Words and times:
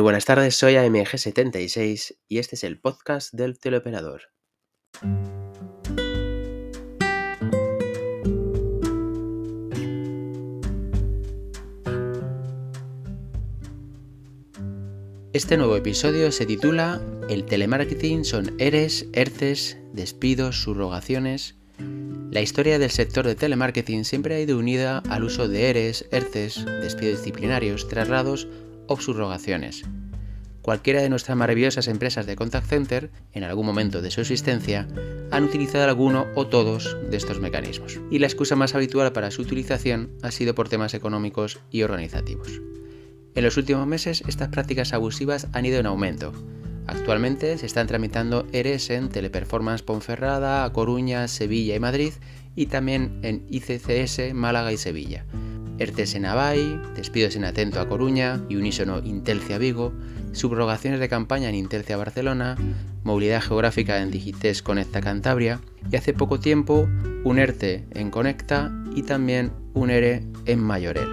Muy 0.00 0.04
buenas 0.04 0.24
tardes, 0.24 0.56
soy 0.56 0.76
AMG76 0.76 2.16
y 2.26 2.38
este 2.38 2.56
es 2.56 2.64
el 2.64 2.80
podcast 2.80 3.34
del 3.34 3.58
teleoperador. 3.58 4.22
Este 15.34 15.58
nuevo 15.58 15.76
episodio 15.76 16.32
se 16.32 16.46
titula 16.46 17.02
El 17.28 17.44
telemarketing 17.44 18.24
son 18.24 18.54
ERES, 18.58 19.06
ERCES, 19.12 19.76
despidos, 19.92 20.62
subrogaciones. 20.62 21.56
La 22.30 22.40
historia 22.40 22.78
del 22.78 22.90
sector 22.90 23.26
de 23.26 23.34
telemarketing 23.34 24.06
siempre 24.06 24.36
ha 24.36 24.40
ido 24.40 24.56
unida 24.56 25.02
al 25.10 25.24
uso 25.24 25.46
de 25.46 25.68
ERES, 25.68 26.06
ERCES, 26.10 26.64
despidos 26.64 27.18
disciplinarios, 27.18 27.86
traslados 27.86 28.48
o 28.90 29.00
subrogaciones. 29.00 29.84
Cualquiera 30.62 31.00
de 31.00 31.08
nuestras 31.08 31.38
maravillosas 31.38 31.88
empresas 31.88 32.26
de 32.26 32.36
contact 32.36 32.66
center, 32.66 33.10
en 33.32 33.44
algún 33.44 33.64
momento 33.64 34.02
de 34.02 34.10
su 34.10 34.20
existencia, 34.20 34.86
han 35.30 35.44
utilizado 35.44 35.84
alguno 35.84 36.26
o 36.34 36.48
todos 36.48 36.98
de 37.10 37.16
estos 37.16 37.40
mecanismos. 37.40 37.98
Y 38.10 38.18
la 38.18 38.26
excusa 38.26 38.56
más 38.56 38.74
habitual 38.74 39.12
para 39.12 39.30
su 39.30 39.42
utilización 39.42 40.10
ha 40.22 40.30
sido 40.30 40.54
por 40.54 40.68
temas 40.68 40.92
económicos 40.92 41.60
y 41.70 41.82
organizativos. 41.82 42.60
En 43.34 43.44
los 43.44 43.56
últimos 43.56 43.86
meses 43.86 44.22
estas 44.26 44.48
prácticas 44.48 44.92
abusivas 44.92 45.46
han 45.52 45.64
ido 45.64 45.78
en 45.78 45.86
aumento. 45.86 46.32
Actualmente 46.86 47.56
se 47.56 47.66
están 47.66 47.86
tramitando 47.86 48.46
ERES 48.52 48.90
en 48.90 49.08
Teleperformance 49.08 49.84
Ponferrada, 49.84 50.64
A 50.64 50.72
Coruña, 50.72 51.28
Sevilla 51.28 51.76
y 51.76 51.80
Madrid 51.80 52.12
y 52.56 52.66
también 52.66 53.20
en 53.22 53.46
ICCS, 53.48 54.34
Málaga 54.34 54.72
y 54.72 54.76
Sevilla. 54.76 55.24
ERTES 55.80 56.14
en 56.14 56.26
Avai, 56.26 56.78
despidos 56.94 57.36
en 57.36 57.44
Atento 57.44 57.80
a 57.80 57.88
Coruña 57.88 58.44
y 58.50 58.56
Unísono 58.56 58.98
Intelcia 58.98 59.56
Vigo, 59.56 59.94
subrogaciones 60.32 61.00
de 61.00 61.08
campaña 61.08 61.48
en 61.48 61.54
Intelcia 61.54 61.96
Barcelona, 61.96 62.56
movilidad 63.02 63.40
geográfica 63.40 64.02
en 64.02 64.10
Digites 64.10 64.62
Conecta 64.62 65.00
Cantabria 65.00 65.62
y 65.90 65.96
hace 65.96 66.12
poco 66.12 66.38
tiempo 66.38 66.86
un 67.24 67.38
ERTE 67.38 67.86
en 67.92 68.10
Conecta 68.10 68.70
y 68.94 69.04
también 69.04 69.52
un 69.72 69.88
ERE 69.88 70.22
en 70.44 70.60
Mayorel. 70.60 71.08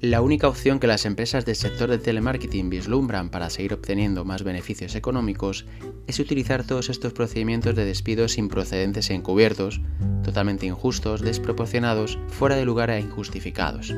La 0.00 0.20
única 0.20 0.46
opción 0.46 0.78
que 0.78 0.86
las 0.86 1.04
empresas 1.04 1.44
del 1.46 1.56
sector 1.56 1.90
de 1.90 1.98
telemarketing 1.98 2.70
vislumbran 2.70 3.28
para 3.28 3.50
seguir 3.50 3.74
obteniendo 3.74 4.24
más 4.24 4.44
beneficios 4.44 4.94
económicos 4.94 5.66
es 6.06 6.20
utilizar 6.20 6.64
todos 6.64 6.88
estos 6.88 7.12
procedimientos 7.12 7.74
de 7.74 7.84
despidos 7.84 8.38
improcedentes 8.38 9.10
e 9.10 9.14
encubiertos, 9.14 9.80
totalmente 10.24 10.66
injustos, 10.66 11.20
desproporcionados, 11.20 12.18
fuera 12.28 12.56
de 12.56 12.64
lugar 12.64 12.90
e 12.90 13.00
injustificados. 13.00 13.94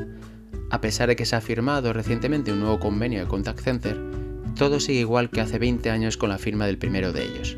A 0.71 0.81
pesar 0.81 1.09
de 1.09 1.15
que 1.15 1.25
se 1.25 1.35
ha 1.35 1.41
firmado 1.41 1.93
recientemente 1.93 2.51
un 2.51 2.59
nuevo 2.59 2.79
convenio 2.79 3.19
de 3.19 3.27
Contact 3.27 3.61
Center, 3.61 3.99
todo 4.55 4.79
sigue 4.79 4.99
igual 4.99 5.29
que 5.29 5.41
hace 5.41 5.59
20 5.59 5.89
años 5.89 6.17
con 6.17 6.29
la 6.29 6.37
firma 6.37 6.65
del 6.65 6.77
primero 6.77 7.13
de 7.13 7.23
ellos. 7.25 7.57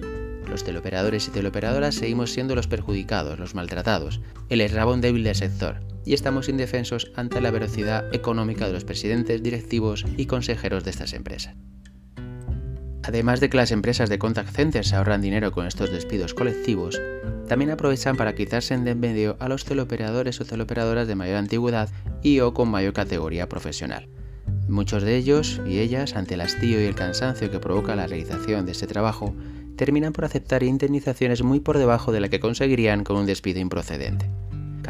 Los 0.50 0.64
teleoperadores 0.64 1.28
y 1.28 1.32
teleoperadoras 1.32 1.96
seguimos 1.96 2.32
siendo 2.32 2.56
los 2.56 2.68
perjudicados, 2.68 3.40
los 3.40 3.56
maltratados, 3.56 4.22
el 4.50 4.62
eslabón 4.62 5.00
débil 5.00 5.24
del 5.24 5.36
sector, 5.36 5.80
y 6.06 6.14
estamos 6.14 6.50
indefensos 6.50 7.12
ante 7.16 7.40
la 7.40 7.52
velocidad 7.52 8.14
económica 8.14 8.68
de 8.68 8.74
los 8.74 8.84
presidentes, 8.84 9.42
directivos 9.42 10.06
y 10.18 10.26
consejeros 10.26 10.84
de 10.84 10.92
estas 10.92 11.14
empresas. 11.14 11.56
Además 13.04 13.40
de 13.40 13.50
que 13.50 13.58
las 13.58 13.72
empresas 13.72 14.10
de 14.10 14.20
contact 14.20 14.56
centers 14.56 14.94
ahorran 14.94 15.22
dinero 15.22 15.52
con 15.52 15.66
estos 15.66 15.92
despidos 15.92 16.34
colectivos, 16.34 17.02
también 17.48 17.72
aprovechan 17.72 18.16
para 18.16 18.36
quitarse 18.36 18.74
en 18.74 19.00
medio 19.00 19.36
a 19.40 19.50
los 19.50 19.66
teleoperadores 19.66 20.40
o 20.40 20.46
teleoperadoras 20.46 21.08
de 21.08 21.16
mayor 21.16 21.38
antigüedad 21.38 21.90
y 22.22 22.40
o 22.40 22.54
con 22.54 22.70
mayor 22.70 22.94
categoría 22.94 23.50
profesional. 23.50 24.08
Muchos 24.68 25.04
de 25.04 25.18
ellos 25.18 25.60
y 25.68 25.80
ellas, 25.80 26.16
ante 26.16 26.36
el 26.36 26.42
hastío 26.42 26.82
y 26.82 26.86
el 26.86 26.96
cansancio 26.96 27.52
que 27.52 27.60
provoca 27.60 27.96
la 27.96 28.08
realización 28.08 28.66
de 28.66 28.72
este 28.72 28.88
trabajo, 28.88 29.36
terminan 29.76 30.14
por 30.14 30.26
aceptar 30.26 30.64
indemnizaciones 30.64 31.44
muy 31.44 31.60
por 31.60 31.78
debajo 31.78 32.12
de 32.12 32.20
la 32.20 32.30
que 32.30 32.40
conseguirían 32.40 33.04
con 33.04 33.18
un 33.18 33.26
despido 33.26 33.60
improcedente. 33.60 34.30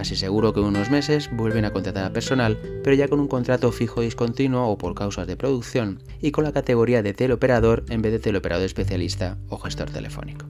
Casi 0.02 0.16
seguro 0.16 0.52
que 0.52 0.60
en 0.60 0.66
unos 0.66 0.90
meses 0.90 1.30
vuelven 1.32 1.64
a 1.64 1.74
contratar 1.74 2.06
a 2.06 2.12
personal, 2.12 2.58
pero 2.84 2.96
ya 2.96 3.08
con 3.08 3.20
un 3.20 3.28
contrato 3.28 3.72
fijo 3.72 4.02
discontinuo 4.02 4.68
o 4.68 4.76
por 4.76 4.96
causas 4.96 5.28
de 5.28 5.38
producción, 5.38 6.02
y 6.20 6.32
con 6.32 6.44
la 6.44 6.52
categoría 6.52 7.04
de 7.04 7.14
teleoperador 7.14 7.86
en 7.88 8.02
vez 8.02 8.12
de 8.12 8.18
teleoperador 8.18 8.66
especialista 8.66 9.38
o 9.48 9.60
gestor 9.60 9.92
telefónico. 9.92 10.48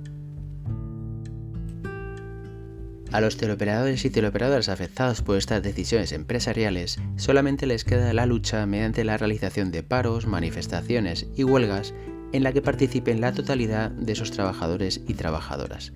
A 3.11 3.19
los 3.19 3.35
teleoperadores 3.35 4.05
y 4.05 4.09
teleoperadoras 4.09 4.69
afectados 4.69 5.21
por 5.21 5.35
estas 5.35 5.61
decisiones 5.61 6.13
empresariales 6.13 6.97
solamente 7.17 7.65
les 7.65 7.83
queda 7.83 8.13
la 8.13 8.27
lucha 8.27 8.65
mediante 8.65 9.03
la 9.03 9.17
realización 9.17 9.69
de 9.69 9.83
paros, 9.83 10.27
manifestaciones 10.27 11.27
y 11.35 11.43
huelgas 11.43 11.93
en 12.31 12.43
la 12.43 12.53
que 12.53 12.61
participen 12.61 13.19
la 13.19 13.33
totalidad 13.33 13.91
de 13.91 14.13
esos 14.13 14.31
trabajadores 14.31 15.01
y 15.09 15.15
trabajadoras. 15.15 15.91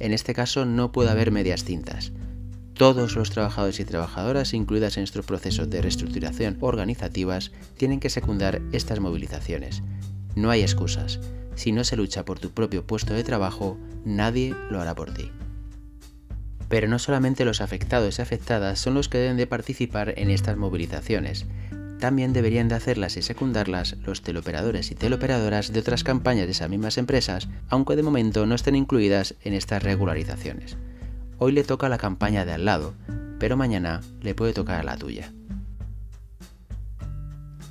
En 0.00 0.12
este 0.12 0.34
caso 0.34 0.64
no 0.64 0.90
puede 0.90 1.10
haber 1.10 1.30
medias 1.30 1.62
tintas 1.62 2.12
todos 2.76 3.16
los 3.16 3.30
trabajadores 3.30 3.80
y 3.80 3.84
trabajadoras 3.84 4.52
incluidas 4.52 4.96
en 4.96 5.04
estos 5.04 5.24
procesos 5.24 5.70
de 5.70 5.80
reestructuración 5.80 6.58
organizativas 6.60 7.52
tienen 7.76 8.00
que 8.00 8.10
secundar 8.10 8.60
estas 8.72 9.00
movilizaciones. 9.00 9.82
No 10.34 10.50
hay 10.50 10.60
excusas. 10.60 11.18
Si 11.54 11.72
no 11.72 11.84
se 11.84 11.96
lucha 11.96 12.26
por 12.26 12.38
tu 12.38 12.50
propio 12.50 12.86
puesto 12.86 13.14
de 13.14 13.24
trabajo, 13.24 13.78
nadie 14.04 14.54
lo 14.70 14.80
hará 14.80 14.94
por 14.94 15.14
ti. 15.14 15.30
Pero 16.68 16.86
no 16.86 16.98
solamente 16.98 17.46
los 17.46 17.62
afectados 17.62 18.18
y 18.18 18.22
afectadas 18.22 18.78
son 18.78 18.92
los 18.92 19.08
que 19.08 19.18
deben 19.18 19.38
de 19.38 19.46
participar 19.46 20.12
en 20.18 20.30
estas 20.30 20.58
movilizaciones, 20.58 21.46
también 21.98 22.34
deberían 22.34 22.68
de 22.68 22.74
hacerlas 22.74 23.16
y 23.16 23.22
secundarlas 23.22 23.96
los 24.04 24.20
teleoperadores 24.20 24.90
y 24.90 24.94
teleoperadoras 24.94 25.72
de 25.72 25.80
otras 25.80 26.04
campañas 26.04 26.44
de 26.44 26.52
esas 26.52 26.68
mismas 26.68 26.98
empresas, 26.98 27.48
aunque 27.68 27.96
de 27.96 28.02
momento 28.02 28.44
no 28.44 28.54
estén 28.54 28.76
incluidas 28.76 29.34
en 29.42 29.54
estas 29.54 29.82
regularizaciones. 29.82 30.76
Hoy 31.38 31.52
le 31.52 31.64
toca 31.64 31.88
la 31.88 31.98
campaña 31.98 32.46
de 32.46 32.52
al 32.52 32.64
lado, 32.64 32.94
pero 33.38 33.56
mañana 33.56 34.00
le 34.22 34.34
puede 34.34 34.54
tocar 34.54 34.80
a 34.80 34.82
la 34.82 34.96
tuya. 34.96 35.32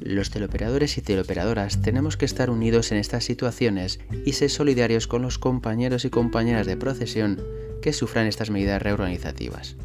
Los 0.01 0.29
teleoperadores 0.29 0.97
y 0.99 1.01
teleoperadoras 1.01 1.81
tenemos 1.81 2.15
que 2.15 2.25
estar 2.25 2.51
unidos 2.51 2.91
en 2.91 2.99
estas 2.99 3.23
situaciones 3.23 3.99
y 4.25 4.33
ser 4.33 4.51
solidarios 4.51 5.07
con 5.07 5.23
los 5.23 5.39
compañeros 5.39 6.05
y 6.05 6.11
compañeras 6.11 6.67
de 6.67 6.77
procesión 6.77 7.41
que 7.81 7.93
sufran 7.93 8.27
estas 8.27 8.51
medidas 8.51 8.81
reorganizativas. 8.81 9.77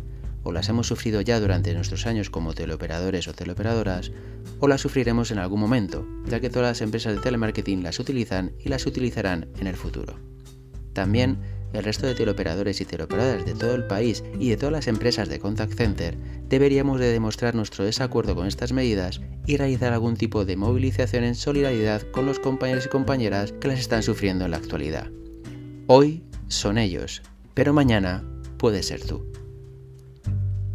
O 0.43 0.53
las 0.53 0.69
hemos 0.69 0.87
sufrido 0.87 1.23
ya 1.23 1.41
durante 1.41 1.73
nuestros 1.73 2.07
años 2.07 2.29
como 2.29 2.53
teleoperadores 2.53 3.29
o 3.29 3.33
teleoperadoras, 3.33 4.13
o 4.59 4.69
las 4.69 4.83
sufriremos 4.83 5.31
en 5.31 5.39
algún 5.39 5.61
momento, 5.61 6.07
ya 6.27 6.41
que 6.41 6.51
todas 6.51 6.69
las 6.69 6.81
empresas 6.83 7.15
de 7.15 7.23
telemarketing 7.23 7.83
las 7.83 7.99
utilizan 7.99 8.53
y 8.59 8.69
las 8.69 8.85
utilizarán 8.85 9.49
en 9.59 9.67
el 9.67 9.77
futuro. 9.77 10.19
También 10.93 11.39
el 11.73 11.85
resto 11.85 12.07
de 12.07 12.15
teleoperadores 12.15 12.81
y 12.81 12.85
teleoperadoras 12.85 13.45
de 13.47 13.55
todo 13.55 13.75
el 13.75 13.87
país 13.87 14.25
y 14.39 14.51
de 14.51 14.57
todas 14.57 14.73
las 14.73 14.89
empresas 14.89 15.29
de 15.29 15.39
contact 15.39 15.75
center 15.75 16.17
deberíamos 16.49 17.01
de 17.01 17.13
demostrar 17.13 17.55
nuestro 17.55 17.85
desacuerdo 17.85 18.35
con 18.35 18.47
estas 18.47 18.73
medidas 18.73 19.21
y 19.47 19.57
realizar 19.57 19.93
algún 19.93 20.17
tipo 20.17 20.45
de 20.45 20.57
movilización 20.57 21.25
en 21.25 21.35
solidaridad 21.35 22.03
con 22.11 22.27
los 22.27 22.39
compañeros 22.39 22.87
y 22.87 22.89
compañeras 22.89 23.53
que 23.61 23.69
las 23.69 23.81
están 23.81 24.03
sufriendo 24.03 24.45
en 24.45 24.51
la 24.51 24.57
actualidad. 24.57 25.09
Hoy 25.87 26.23
son 26.49 26.79
ellos, 26.79 27.23
pero 27.55 27.73
mañana 27.73 28.25
puede 28.59 28.83
ser 28.83 29.01
tú. 29.03 29.25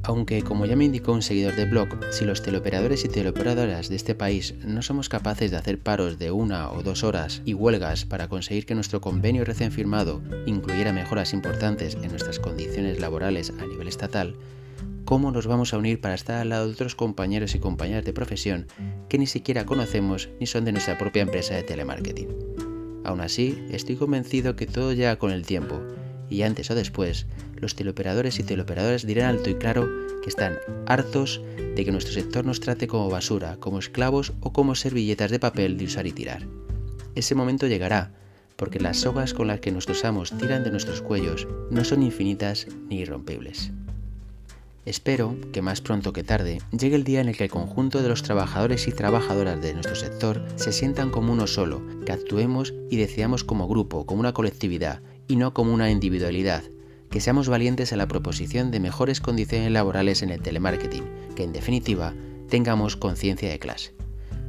Aunque, 0.08 0.44
como 0.44 0.68
ya 0.68 0.76
me 0.76 0.86
indicó 0.86 1.14
un 1.14 1.24
seguidor 1.24 1.56
de 1.56 1.66
blog, 1.66 1.88
si 2.12 2.26
los 2.26 2.44
teleoperadores 2.44 3.04
y 3.06 3.10
teleoperadoras 3.10 3.90
de 3.90 3.96
este 3.96 4.14
país 4.14 4.54
no 4.64 4.84
somos 4.84 5.10
capaces 5.10 5.50
de 5.50 5.58
hacer 5.58 5.80
paros 5.80 6.20
de 6.20 6.30
una 6.30 6.70
o 6.70 6.84
dos 6.84 7.04
horas 7.04 7.42
y 7.44 7.56
huelgas 7.56 8.06
para 8.06 8.28
conseguir 8.28 8.68
que 8.68 8.76
nuestro 8.76 9.02
convenio 9.02 9.46
recién 9.46 9.72
firmado 9.72 10.22
incluyera 10.46 10.94
mejoras 10.94 11.34
importantes 11.34 11.96
en 11.96 12.10
nuestras 12.10 12.38
condiciones 12.38 13.00
laborales 13.00 13.52
a 13.60 13.66
nivel 13.66 13.88
estatal, 13.88 14.36
¿cómo 15.06 15.32
nos 15.32 15.48
vamos 15.48 15.74
a 15.74 15.80
unir 15.80 16.00
para 16.00 16.14
estar 16.14 16.40
al 16.40 16.50
lado 16.50 16.68
de 16.68 16.74
otros 16.74 16.94
compañeros 16.94 17.56
y 17.56 17.60
compañeras 17.60 18.06
de 18.06 18.14
profesión 18.14 18.68
que 19.10 19.18
ni 19.18 19.26
siquiera 19.26 19.66
conocemos 19.66 20.30
ni 20.40 20.46
son 20.46 20.66
de 20.66 20.72
nuestra 20.72 21.00
propia 21.00 21.24
empresa 21.24 21.56
de 21.56 21.64
telemarketing? 21.64 22.28
Aún 23.06 23.22
así, 23.22 23.66
estoy 23.72 23.96
convencido 23.96 24.56
que 24.56 24.68
todo 24.68 24.94
llega 24.94 25.18
con 25.18 25.32
el 25.32 25.48
tiempo 25.48 25.82
y 26.30 26.44
antes 26.44 26.70
o 26.70 26.76
después, 26.76 27.26
los 27.58 27.76
teleoperadores 27.76 28.40
y 28.40 28.44
teleoperadoras 28.44 29.06
dirán 29.06 29.36
alto 29.36 29.50
y 29.50 29.56
claro 29.56 29.90
que 30.22 30.30
están 30.30 30.58
hartos 30.88 31.42
de 31.76 31.86
que 31.86 31.92
nuestro 31.92 32.14
sector 32.14 32.46
nos 32.46 32.60
trate 32.60 32.88
como 32.88 33.10
basura, 33.10 33.58
como 33.60 33.80
esclavos 33.80 34.34
o 34.42 34.52
como 34.54 34.76
servilletas 34.76 35.32
de 35.32 35.40
papel 35.40 35.78
de 35.78 35.86
usar 35.86 36.08
y 36.08 36.12
tirar. 36.12 36.48
Ese 37.16 37.36
momento 37.36 37.68
llegará, 37.68 38.12
porque 38.56 38.80
las 38.80 38.98
sogas 38.98 39.34
con 39.34 39.48
las 39.48 39.60
que 39.60 39.72
nuestros 39.72 40.06
amos 40.06 40.32
tiran 40.38 40.64
de 40.64 40.72
nuestros 40.72 41.02
cuellos 41.02 41.48
no 41.70 41.84
son 41.84 42.04
infinitas 42.04 42.68
ni 42.90 43.00
irrompibles. 43.00 43.72
Espero 44.86 45.36
que 45.52 45.64
más 45.64 45.82
pronto 45.82 46.14
que 46.14 46.24
tarde 46.24 46.60
llegue 46.72 46.96
el 46.96 47.04
día 47.04 47.20
en 47.20 47.28
el 47.28 47.36
que 47.36 47.46
el 47.46 47.50
conjunto 47.50 48.04
de 48.04 48.10
los 48.10 48.22
trabajadores 48.22 48.88
y 48.88 48.92
trabajadoras 48.92 49.60
de 49.60 49.74
nuestro 49.74 49.96
sector 49.96 50.46
se 50.58 50.72
sientan 50.72 51.10
como 51.10 51.34
uno 51.34 51.48
solo, 51.48 51.82
que 52.06 52.12
actuemos 52.12 52.74
y 52.92 52.98
decidamos 52.98 53.44
como 53.44 53.68
grupo, 53.68 54.06
como 54.06 54.20
una 54.20 54.34
colectividad, 54.34 55.02
y 55.28 55.38
no 55.38 55.56
como 55.56 55.74
una 55.74 55.90
individualidad, 55.90 56.64
que 57.16 57.22
seamos 57.22 57.48
valientes 57.48 57.94
en 57.94 58.00
la 58.00 58.10
proposición 58.10 58.72
de 58.72 58.82
mejores 58.82 59.22
condiciones 59.22 59.72
laborales 59.72 60.22
en 60.22 60.32
el 60.32 60.42
telemarketing, 60.42 61.06
que 61.34 61.46
en 61.46 61.54
definitiva 61.54 62.14
tengamos 62.50 62.98
conciencia 62.98 63.50
de 63.50 63.58
clase. 63.58 63.96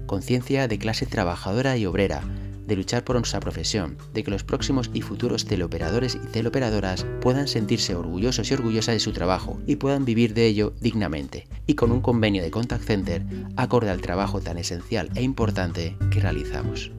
conciencia 0.06 0.66
de 0.66 0.76
clase 0.76 1.06
trabajadora 1.06 1.76
y 1.76 1.86
obrera, 1.86 2.24
de 2.66 2.74
luchar 2.74 3.04
por 3.04 3.14
nuestra 3.14 3.38
profesión, 3.38 3.96
de 4.12 4.24
que 4.24 4.32
los 4.32 4.42
próximos 4.42 4.90
y 4.92 5.02
futuros 5.02 5.44
teleoperadores 5.44 6.16
y 6.16 6.26
teleoperadoras 6.26 7.06
puedan 7.20 7.46
sentirse 7.46 7.94
orgullosos 7.94 8.50
y 8.50 8.54
orgullosas 8.54 8.96
de 8.96 9.00
su 9.00 9.12
trabajo 9.12 9.60
y 9.68 9.76
puedan 9.76 10.04
vivir 10.04 10.34
de 10.34 10.46
ello 10.46 10.74
dignamente, 10.80 11.46
y 11.68 11.74
con 11.74 11.92
un 11.92 12.00
convenio 12.00 12.42
de 12.42 12.50
contact 12.50 12.82
center 12.82 13.22
acorde 13.54 13.90
al 13.90 14.00
trabajo 14.00 14.40
tan 14.40 14.58
esencial 14.58 15.08
e 15.14 15.22
importante 15.22 15.96
que 16.10 16.18
realizamos. 16.18 16.90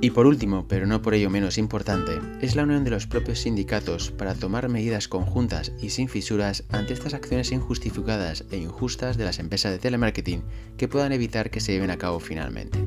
Y 0.00 0.10
por 0.10 0.26
último, 0.26 0.66
pero 0.68 0.86
no 0.86 1.00
por 1.00 1.14
ello 1.14 1.30
menos 1.30 1.56
importante, 1.56 2.20
es 2.42 2.54
la 2.54 2.64
unión 2.64 2.84
de 2.84 2.90
los 2.90 3.06
propios 3.06 3.40
sindicatos 3.40 4.10
para 4.10 4.34
tomar 4.34 4.68
medidas 4.68 5.08
conjuntas 5.08 5.72
y 5.80 5.90
sin 5.90 6.08
fisuras 6.08 6.64
ante 6.70 6.92
estas 6.92 7.14
acciones 7.14 7.50
injustificadas 7.50 8.44
e 8.50 8.58
injustas 8.58 9.16
de 9.16 9.24
las 9.24 9.38
empresas 9.38 9.72
de 9.72 9.78
telemarketing 9.78 10.42
que 10.76 10.88
puedan 10.88 11.12
evitar 11.12 11.50
que 11.50 11.60
se 11.60 11.72
lleven 11.72 11.90
a 11.90 11.96
cabo 11.96 12.20
finalmente. 12.20 12.78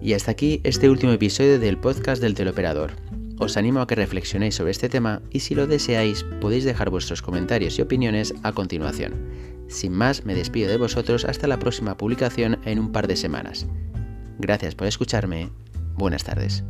Y 0.00 0.12
hasta 0.12 0.30
aquí 0.30 0.60
este 0.62 0.88
último 0.88 1.12
episodio 1.12 1.58
del 1.58 1.76
podcast 1.76 2.22
del 2.22 2.34
teleoperador. 2.34 2.92
Os 3.40 3.56
animo 3.56 3.80
a 3.80 3.86
que 3.86 3.96
reflexionéis 3.96 4.54
sobre 4.54 4.70
este 4.70 4.88
tema 4.88 5.20
y 5.30 5.40
si 5.40 5.56
lo 5.56 5.66
deseáis 5.66 6.24
podéis 6.40 6.64
dejar 6.64 6.90
vuestros 6.90 7.22
comentarios 7.22 7.78
y 7.78 7.82
opiniones 7.82 8.34
a 8.44 8.52
continuación. 8.52 9.14
Sin 9.68 9.92
más, 9.92 10.24
me 10.24 10.34
despido 10.34 10.70
de 10.70 10.78
vosotros 10.78 11.24
hasta 11.24 11.46
la 11.46 11.58
próxima 11.58 11.96
publicación 11.96 12.58
en 12.64 12.78
un 12.78 12.90
par 12.92 13.06
de 13.06 13.16
semanas. 13.16 13.66
Gracias 14.38 14.74
por 14.74 14.86
escucharme. 14.86 15.50
Buenas 15.96 16.24
tardes. 16.24 16.62